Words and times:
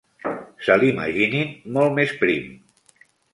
Se 0.67 0.77
l'imaginin 0.83 1.51
molt 1.77 1.95
més 2.01 2.15
prim. 2.23 2.49